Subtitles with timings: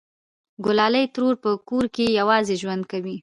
[0.65, 3.15] گلالۍ ترور په کور کې یوازې ژوند کوي